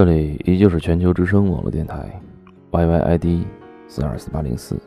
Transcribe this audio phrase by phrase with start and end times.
[0.00, 2.10] 这里依旧是全球之声网络电台
[2.70, 3.44] ，YYID
[3.86, 4.80] 四二四八零四。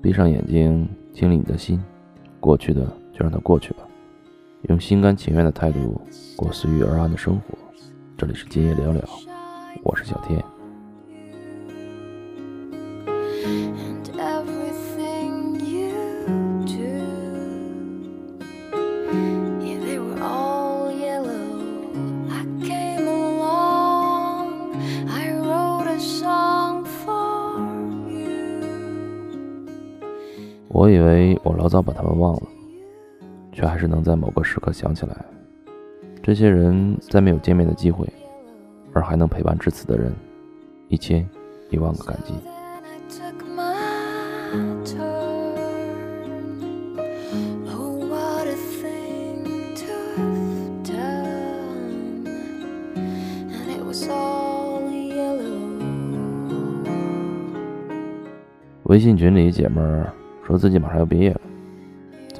[0.00, 1.82] 闭上眼睛，清理你的心，
[2.38, 3.78] 过去的就让它过去吧，
[4.68, 6.00] 用心甘情愿的态度
[6.36, 7.58] 过随遇而安的生活。
[8.16, 9.02] 这里是今夜聊聊，
[9.82, 10.40] 我是小天。
[31.70, 32.42] 早把他们忘了，
[33.52, 35.16] 却还是能在某个时刻想起来。
[36.20, 38.04] 这些人在没有见面的机会，
[38.92, 40.12] 而还能陪伴至此的人，
[40.88, 41.24] 一千
[41.70, 42.34] 一万个感激。
[58.82, 60.12] 微信群里姐们儿。
[60.42, 61.40] 说自己马上要毕业了，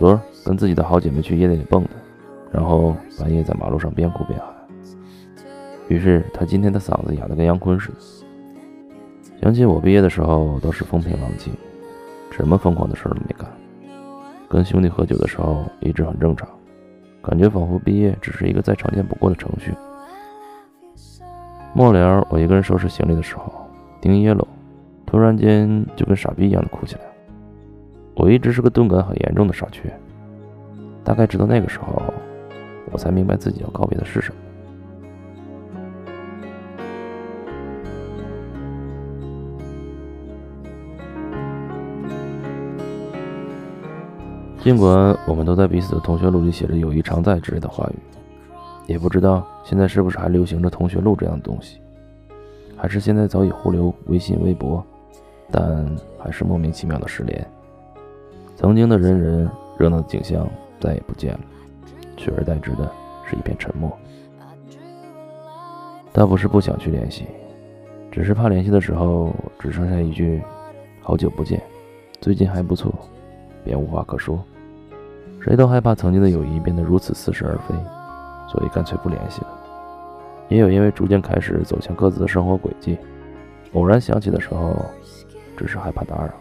[0.00, 1.90] 昨儿跟自己的好姐妹去夜店里蹦的，
[2.50, 4.48] 然后半夜在马路上边哭边喊。
[5.88, 7.96] 于是他今天的嗓子哑得跟杨坤似的。
[9.42, 11.52] 想起我毕业的时候都是风平浪静，
[12.30, 13.46] 什么疯狂的事都没干，
[14.48, 16.48] 跟兄弟喝酒的时候一直很正常，
[17.20, 19.74] 感觉仿佛毕业只是一个再常见不过的程序。
[21.74, 23.52] 末了，我一个人收拾行李的时候，
[24.00, 24.48] 丁耶 w
[25.04, 27.02] 突然间就跟傻逼一样的哭起来。
[28.20, 29.90] 我一直是个钝感很严重的傻缺，
[31.02, 32.02] 大概直到那个时候，
[32.92, 34.36] 我才明白自己要告别的是什么。
[44.62, 47.97] 尽管我们都在彼此的同学录里写着“友谊常在”之类的话语，
[48.87, 51.81] 也不知道现在是不是还流行着同学录这样的东西，
[52.76, 54.84] 还是现在早已互留微信、微博，
[55.50, 57.50] 但还是莫名其妙的失联。
[58.60, 60.47] 曾经的人人热闹的景象
[60.78, 61.41] 再也不见了，
[62.15, 62.93] 取而代之的
[63.25, 63.91] 是一片沉默。
[66.12, 67.25] 倒不是不想去联系，
[68.12, 70.43] 只是怕联系的时候只剩下一句
[71.00, 71.59] “好久不见，
[72.20, 72.93] 最近还不错”，
[73.65, 74.38] 便无话可说。
[75.41, 77.75] 谁都害怕曾经的友谊变得如此似是而非，
[78.47, 79.49] 所以干脆不联系了。
[80.50, 82.99] 也有因为逐渐开始走向各自的生活轨迹，
[83.72, 84.76] 偶然想起的时候，
[85.56, 86.34] 只是害怕打扰。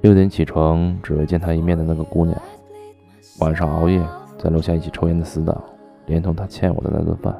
[0.00, 2.36] 六点起床，只为见他一面的那个姑娘；
[3.40, 4.02] 晚上熬夜，
[4.38, 5.62] 在楼下一起抽烟的死党，
[6.06, 7.34] 连同他欠我的那顿饭；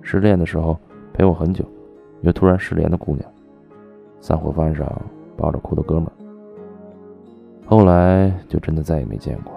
[0.00, 0.78] 失恋的时候
[1.12, 1.64] 陪我很久，
[2.22, 3.24] 又突然失联的姑娘；
[4.20, 4.86] 散伙饭上
[5.36, 6.23] 抱着哭的哥们儿。
[7.66, 9.53] 后来就真的再也没见过。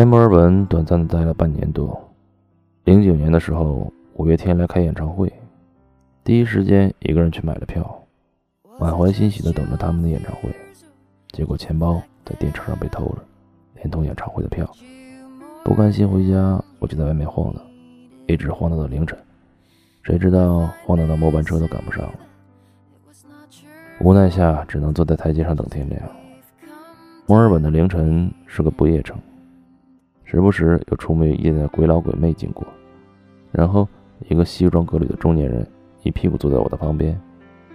[0.00, 2.10] 在墨尔本短暂的待了半年多。
[2.84, 5.30] 零九年的时候，五月天来开演唱会，
[6.24, 8.02] 第一时间一个人去买了票，
[8.78, 10.48] 满怀欣喜的等着他们的演唱会。
[11.32, 13.22] 结果钱包在电车上被偷了，
[13.74, 14.66] 连同演唱会的票。
[15.62, 17.62] 不甘心回家，我就在外面晃荡，
[18.26, 19.18] 一直晃荡到凌晨。
[20.02, 22.14] 谁知道晃荡到末班车都赶不上了。
[24.00, 26.00] 无奈下，只能坐在台阶上等天亮。
[27.26, 29.18] 墨尔本的凌晨是个不夜城，
[30.30, 32.64] 时不时有出没于夜的鬼佬鬼魅经过。
[33.50, 33.88] 然后，
[34.28, 35.66] 一个西装革履的中年人
[36.04, 37.20] 一屁股坐在我的旁边，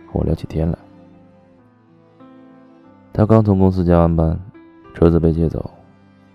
[0.07, 0.77] 和我聊起天来。
[3.11, 4.39] 他刚从公司加完班，
[4.93, 5.69] 车子被借走，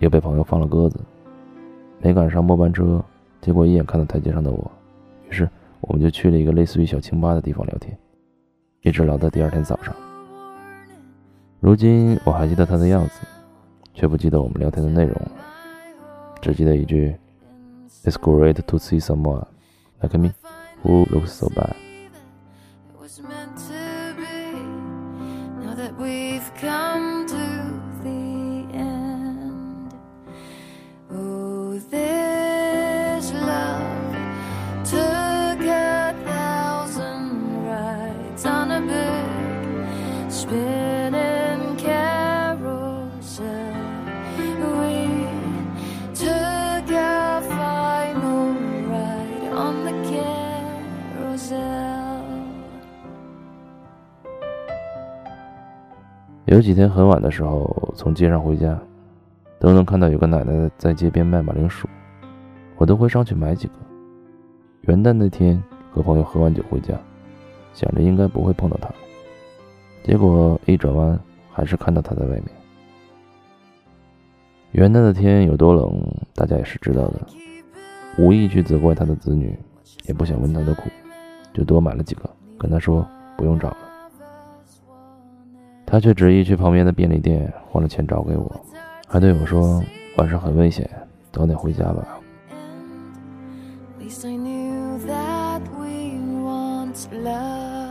[0.01, 1.01] 又被朋友放了鸽子，
[2.03, 3.03] 没赶上末班车。
[3.41, 4.71] 结果一眼看到台阶上的我，
[5.31, 5.49] 于是
[5.81, 7.97] 我们就去了一个类似于小清吧的地方聊天，
[8.83, 9.95] 一直聊到第二天早上。
[11.61, 13.27] 如今我还记得他的样子，
[13.95, 15.33] 却不记得我们聊天的内容了，
[16.42, 17.18] 只记得一句：“
[18.04, 19.46] It's great to see someone
[20.02, 20.34] like me
[20.84, 21.76] who looks so bad。”
[56.61, 58.79] 有几天很晚的时候，从街上回家，
[59.59, 61.89] 都能看到有个奶奶在街边卖马铃薯，
[62.77, 63.73] 我都会上去买几个。
[64.83, 65.59] 元旦那天
[65.91, 66.93] 和朋友喝完酒回家，
[67.73, 68.91] 想着应该不会碰到她，
[70.03, 71.19] 结果一转弯
[71.51, 72.45] 还是看到她在外面。
[74.73, 75.99] 元旦的天有多冷，
[76.35, 77.27] 大家也是知道的，
[78.19, 79.59] 无意去责怪他的子女。
[80.05, 80.91] 也不想问他的苦，
[81.55, 82.29] 就多买了几个，
[82.59, 83.77] 跟他说不用找了。
[85.91, 88.61] 他却执意去旁边的便利店换了钱找给我，
[89.09, 89.83] 还对我说
[90.17, 90.89] 晚上很危险，
[91.33, 92.07] 早点回家吧。
[97.33, 97.90] Oh,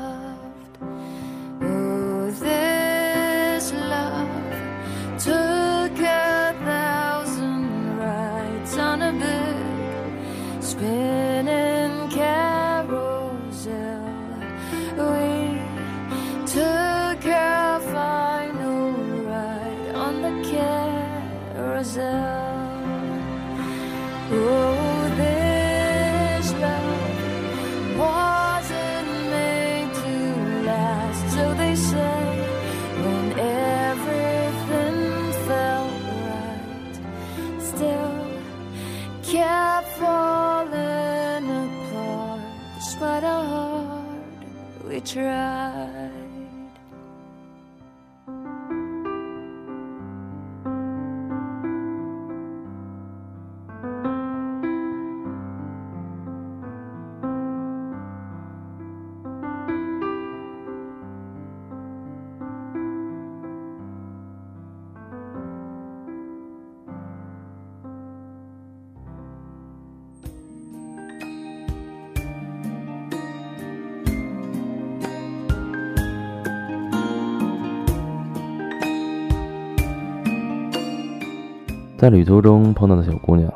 [81.99, 83.53] 在旅途中碰到的小姑娘，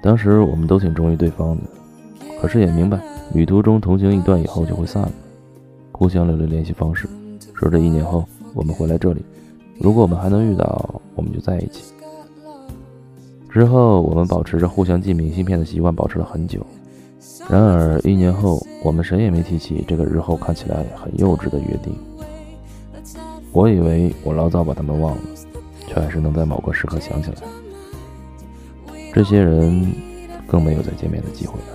[0.00, 1.62] 当时我们都挺中意对方的，
[2.40, 2.98] 可是也明白
[3.34, 5.12] 旅途中同行一段以后就会散了，
[5.92, 7.06] 互相留了联系方式，
[7.52, 9.22] 说这一年后我们回来这里，
[9.78, 11.92] 如果我们还能遇到，我们就在一起。
[13.50, 16.64] 之后我们保持着互相寄明信片的习惯，保持了很久。
[17.46, 21.94] 然而一年后，我们谁也没提起这个日后看起来很幼稚的约定。
[23.52, 25.22] 我以为我老早把他们忘了，
[25.86, 27.36] 却还是能在某个时刻想起来。
[29.16, 29.94] 这些人
[30.46, 31.66] 更没有再见面的机会了。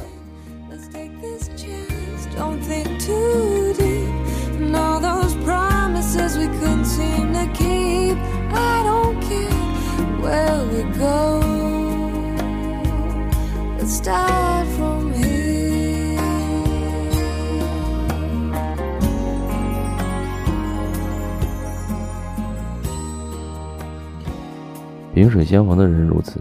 [25.16, 26.40] 萍水相逢的人如此。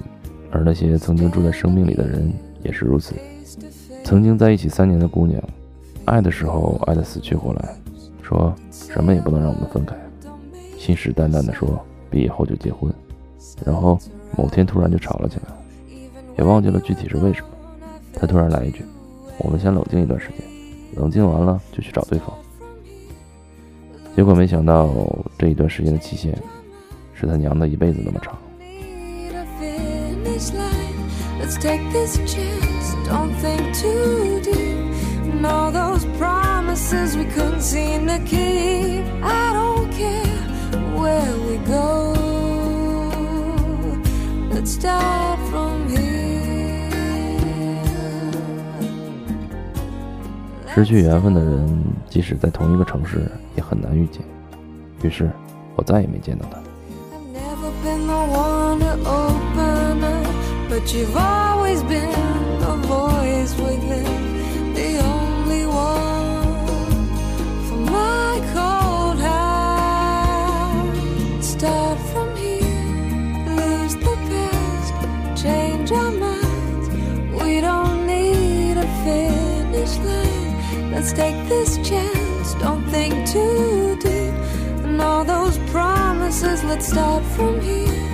[0.51, 3.15] 而那些曾经住在生命里的人也是如此。
[4.05, 5.43] 曾经在一起三年的姑娘，
[6.05, 7.77] 爱的时候爱得死去活来，
[8.23, 9.95] 说什么也不能让我们分开，
[10.77, 12.93] 信誓旦旦地说毕业后就结婚。
[13.65, 13.99] 然后
[14.37, 15.43] 某天突然就吵了起来，
[16.39, 17.49] 也忘记了具体是为什么。
[18.13, 18.85] 他突然来一句
[19.39, 20.39] ：“我们先冷静一段时间，
[20.97, 22.35] 冷静完了就去找对方。”
[24.17, 24.91] 结果没想到
[25.39, 26.37] 这一段时间的期限，
[27.15, 28.37] 是他娘的一辈子那么长。
[31.61, 32.95] Take this chance.
[33.07, 34.79] Don't think too deep.
[35.33, 39.05] And all those promises we couldn't seem to keep.
[39.23, 40.41] I don't care
[40.99, 42.15] where we go.
[44.51, 46.01] Let's start from here.
[50.75, 51.69] 失去缘分的人，
[52.09, 54.23] 即使在同一个城市，也很难遇见。
[55.03, 55.31] 于是，
[55.77, 56.59] 我再也没见到他。
[60.81, 67.07] But you've always been a voice within, the only one
[67.67, 70.97] for my cold heart.
[71.45, 72.65] Start from here,
[73.57, 76.89] lose the past, change our minds.
[77.43, 80.91] We don't need a finish line.
[80.93, 84.35] Let's take this chance, don't think too deep.
[84.87, 88.10] And all those promises, let's start from here,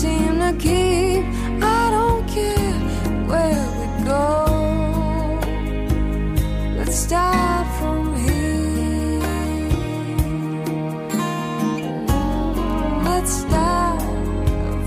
[0.00, 1.24] seem to keep.
[1.62, 2.78] I don't care
[3.30, 4.28] where we go.
[6.76, 9.20] Let's start from here.
[13.08, 14.02] Let's start.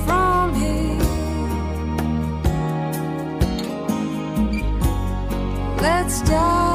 [0.06, 1.02] From here.
[5.82, 6.69] Let's start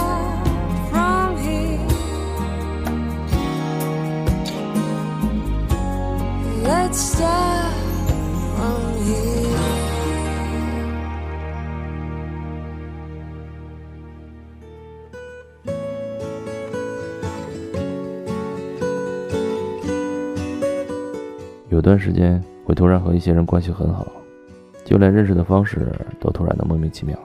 [21.85, 24.05] 段时间会突然和一些人关系很好，
[24.85, 27.17] 就连认识的方式都突然的莫名其妙。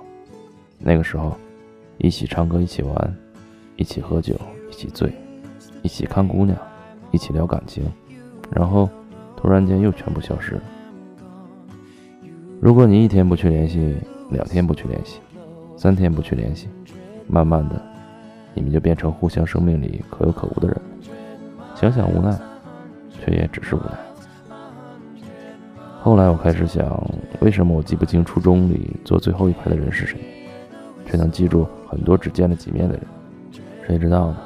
[0.78, 1.36] 那个时候。
[2.01, 3.16] 一起唱歌，一起玩，
[3.75, 4.34] 一起喝酒，
[4.70, 5.12] 一起醉，
[5.82, 6.58] 一起看姑娘，
[7.12, 7.84] 一起聊感情，
[8.50, 8.89] 然后
[9.36, 10.62] 突然间又全部消失了。
[12.62, 13.98] 如果你一天不去联系，
[14.30, 15.20] 两天不去联系，
[15.75, 16.70] 三天不去联系，
[17.28, 17.75] 慢慢的，
[18.54, 20.82] 你们就变成互相生命里可有可无的人。
[21.75, 22.34] 想想无奈，
[23.12, 24.09] 却也只是无奈。
[26.01, 26.88] 后来我开始想，
[27.41, 30.18] 为什么我记不清初中里坐最后一排的人是谁？
[31.06, 33.03] 却能记住很多只见了几面的人，
[33.86, 34.38] 谁知道呢？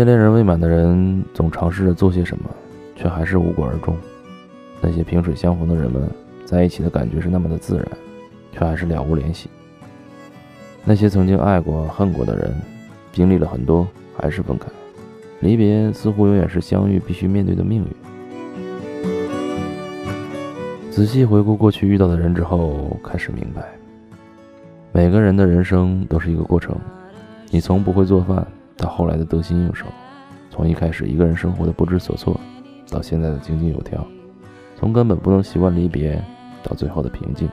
[0.00, 2.48] 那些恋人未满的人，总尝试着做些什么，
[2.96, 3.94] 却还是无果而终。
[4.80, 6.08] 那些萍水相逢的人们，
[6.46, 7.86] 在一起的感觉是那么的自然，
[8.50, 9.50] 却还是了无联系。
[10.86, 12.50] 那些曾经爱过、恨过的人，
[13.12, 14.68] 经历了很多，还是分开。
[15.40, 17.88] 离别似乎永远是相遇必须面对的命运。
[20.90, 23.64] 仔细回顾过去遇到的人之后，开始明白，
[24.92, 26.74] 每个人的人生都是一个过程。
[27.50, 28.46] 你从不会做饭。
[28.80, 29.84] 到后来的得心应手，
[30.48, 32.40] 从一开始一个人生活的不知所措，
[32.88, 34.00] 到现在的井井有条；
[34.74, 36.18] 从根本不能习惯离别，
[36.62, 37.46] 到最后的平静；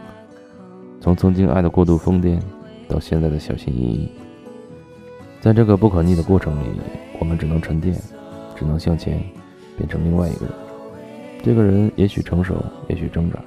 [1.01, 2.39] 从曾经爱的过度疯癫，
[2.87, 4.09] 到现在的小心翼翼。
[5.41, 6.79] 在这个不可逆的过程里，
[7.19, 7.93] 我们只能沉淀，
[8.55, 9.21] 只能向前，
[9.75, 10.55] 变成另外一个人。
[11.43, 12.55] 这个人也许成熟，
[12.87, 13.37] 也许挣扎，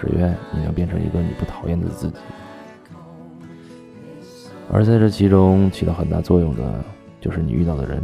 [0.00, 2.16] 只愿你能变成一个你不讨厌的自己。
[4.72, 6.84] 而在这其中起到很大作用的。
[7.20, 8.02] 就是你遇到的人，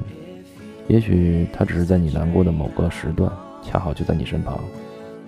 [0.88, 3.31] 也许他只是在你难过的某个时段，
[3.62, 4.59] 恰好就在你身旁；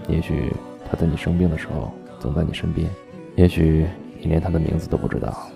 [0.09, 0.53] 也许
[0.91, 2.89] 他在你生病的时候总在你身边；
[3.37, 3.87] 也许
[4.21, 5.49] 你连他的名字都不知道。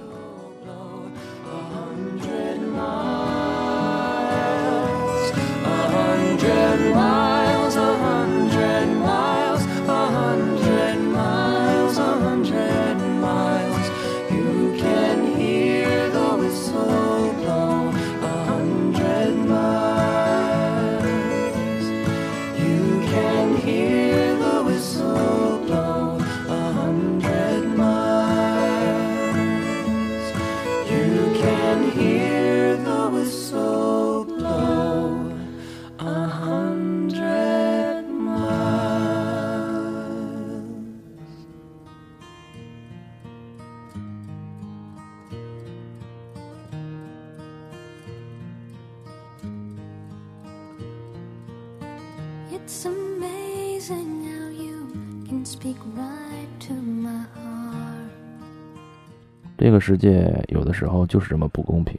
[59.56, 61.98] 这个世界有的时候就是这么不公平，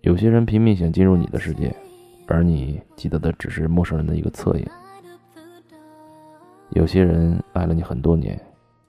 [0.00, 1.74] 有些人拼命想进入你的世界，
[2.26, 4.64] 而你记得的只是陌生人的一个侧影；
[6.70, 8.38] 有些人爱了你很多年，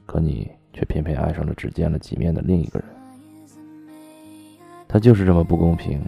[0.06, 2.88] 可你却偏偏爱上了只见了几面的另一个人。
[4.88, 6.02] 他就是这么不公平，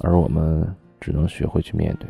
[0.00, 0.64] 而我们
[1.00, 2.08] 只能学会去面对。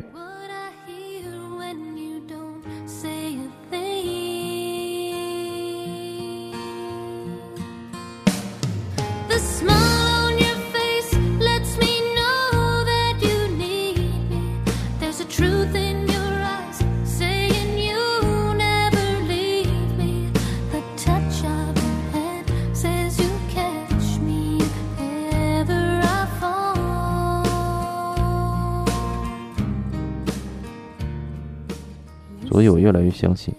[32.89, 33.53] 越来越相信，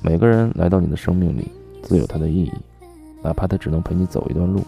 [0.00, 1.50] 每个人来到你的生命里，
[1.82, 2.52] 自有它的意义，
[3.20, 4.62] 哪怕他只能陪你走一段路。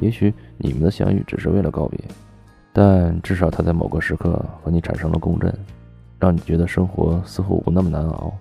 [0.00, 2.00] 也许你们的相遇只是为了告别，
[2.72, 5.52] 但至少他在某个时刻和你产生了共振，
[6.18, 8.32] 让你觉得生活似乎不那么难熬。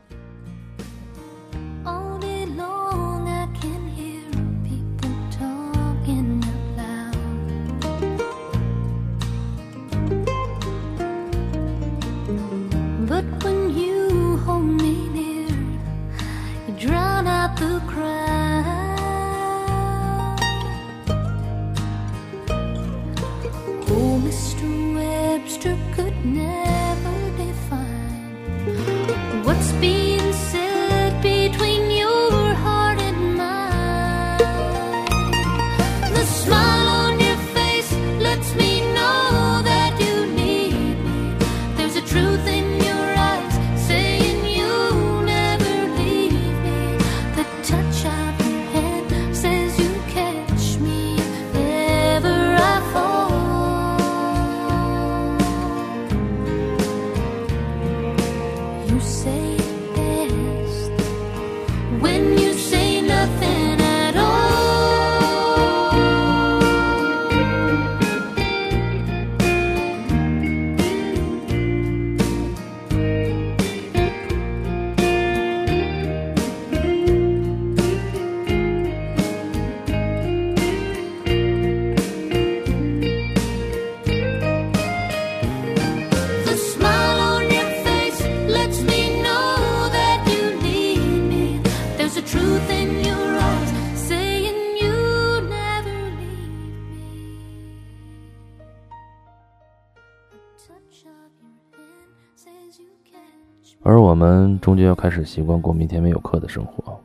[104.65, 106.99] 终究要开始习惯过明天没有课的生活，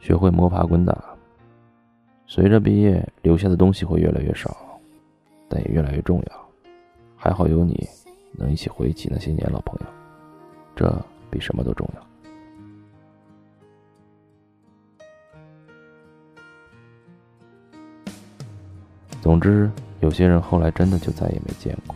[0.00, 0.98] 学会摸爬滚打。
[2.26, 4.56] 随着毕业，留下的东西会越来越少，
[5.48, 6.48] 但也越来越重要。
[7.14, 7.88] 还好有你，
[8.32, 9.86] 能一起回忆起那些年老朋友，
[10.74, 10.92] 这
[11.30, 12.02] 比什么都重要。
[19.22, 21.94] 总之，有些人后来真的就再也没见过，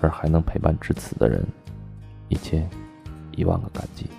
[0.00, 1.46] 而还能陪伴至此的人。
[2.30, 2.66] 一千
[3.38, 4.17] 一万个感激。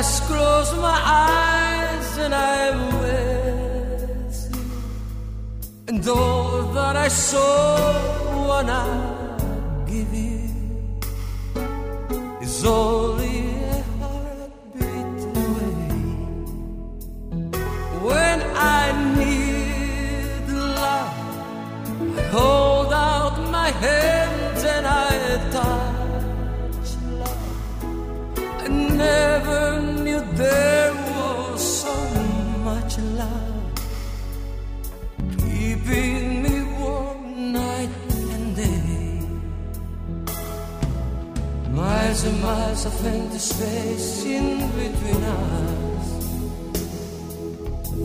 [0.00, 4.68] Just close my eyes and I'm with you.
[5.88, 7.98] And all that I saw
[8.48, 8.86] when I
[9.88, 10.50] give you
[12.40, 13.07] is only
[42.88, 46.08] miles of space in between us.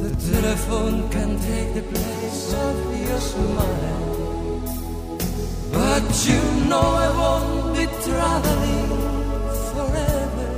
[0.03, 2.75] The telephone can take the place of
[3.07, 4.61] your smile.
[5.71, 8.91] But you know I won't be traveling
[9.71, 10.51] forever.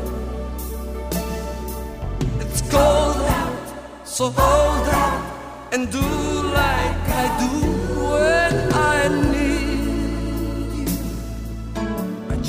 [2.41, 3.67] It's cold out,
[4.03, 8.34] so hold out and do like I do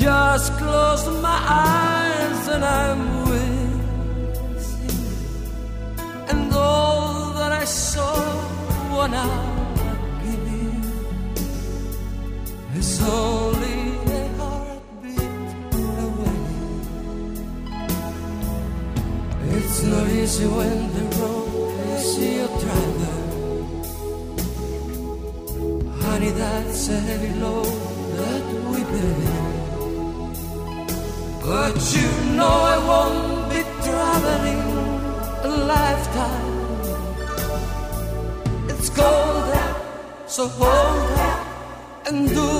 [0.07, 4.99] just close my eyes and I'm with you.
[6.31, 8.15] And all that I saw
[8.95, 9.29] when I
[10.23, 10.71] give you
[12.79, 13.79] is only
[14.19, 15.51] a heartbeat
[16.05, 16.39] away.
[19.57, 23.15] It's not easy when the road is your driver.
[26.01, 27.73] Honey, that's a heavy load
[28.19, 29.66] that we bear.
[31.47, 34.63] But you know I won't be traveling
[35.45, 36.49] a lifetime.
[38.67, 41.47] It's cold out, so hold out
[42.07, 42.56] and do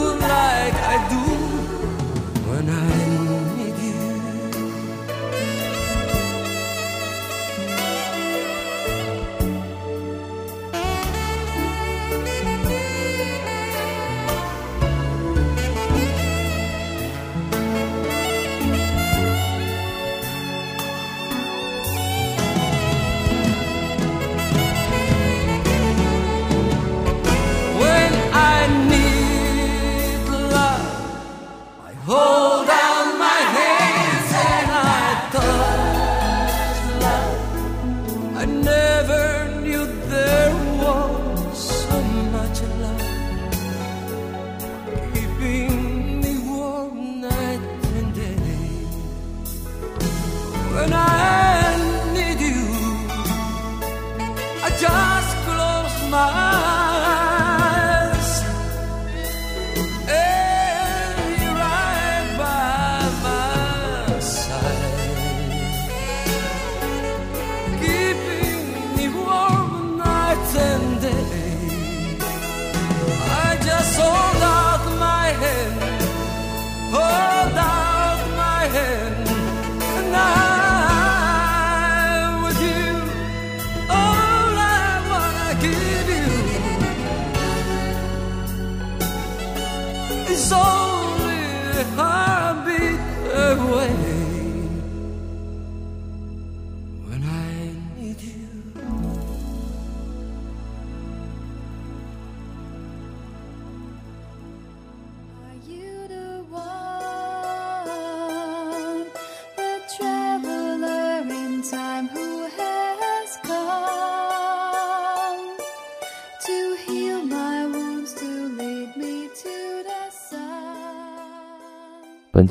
[90.78, 91.42] only
[91.82, 93.02] a heartbeat
[93.48, 94.17] away.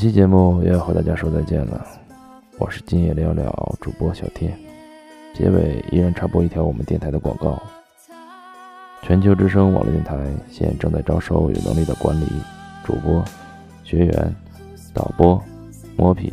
[0.07, 1.85] 期节目又要和大家说再见了，
[2.59, 4.57] 我是今夜聊聊主播小天。
[5.35, 7.61] 结尾依然插播一条我们电台的广告：
[9.03, 10.17] 全球之声网络电台
[10.49, 12.25] 现正在招收有能力的管理、
[12.85, 13.25] 主播、
[13.83, 14.33] 学员、
[14.95, 15.43] 导播、
[15.97, 16.33] 摸皮、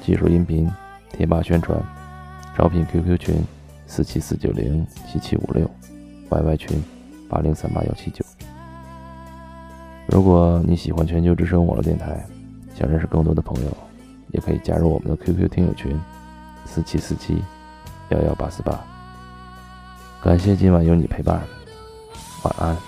[0.00, 0.70] 技术音频、
[1.10, 1.76] 贴吧宣传，
[2.56, 3.42] 招聘 QQ 群
[3.88, 5.68] 四七四九零七七五六
[6.30, 6.80] ，YY 群
[7.28, 8.24] 八零三八幺七九。
[10.06, 12.24] 如果你喜欢全球之声网络电台，
[12.78, 13.76] 想认识更多的朋友，
[14.28, 15.98] 也可以加入我们的 QQ 听友群
[16.64, 17.42] 四七四七
[18.10, 18.78] 幺幺八四八。
[20.22, 21.42] 感谢今晚有你陪伴，
[22.44, 22.87] 晚安。